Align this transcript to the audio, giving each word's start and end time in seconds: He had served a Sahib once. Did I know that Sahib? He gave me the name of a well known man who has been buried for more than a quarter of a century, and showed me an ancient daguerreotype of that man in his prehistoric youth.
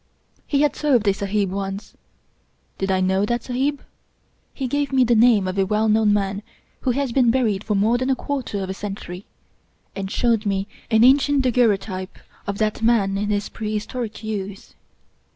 He 0.47 0.61
had 0.63 0.75
served 0.75 1.07
a 1.07 1.13
Sahib 1.13 1.51
once. 1.51 1.95
Did 2.79 2.89
I 2.89 3.01
know 3.01 3.23
that 3.23 3.43
Sahib? 3.43 3.81
He 4.51 4.67
gave 4.67 4.91
me 4.91 5.03
the 5.03 5.13
name 5.13 5.47
of 5.47 5.59
a 5.59 5.65
well 5.67 5.87
known 5.87 6.11
man 6.11 6.41
who 6.79 6.89
has 6.89 7.11
been 7.11 7.29
buried 7.29 7.63
for 7.63 7.75
more 7.75 7.99
than 7.99 8.09
a 8.09 8.15
quarter 8.15 8.63
of 8.63 8.69
a 8.71 8.73
century, 8.73 9.27
and 9.95 10.09
showed 10.09 10.43
me 10.43 10.67
an 10.89 11.03
ancient 11.03 11.43
daguerreotype 11.43 12.17
of 12.47 12.57
that 12.57 12.81
man 12.81 13.15
in 13.15 13.29
his 13.29 13.47
prehistoric 13.49 14.23
youth. 14.23 14.73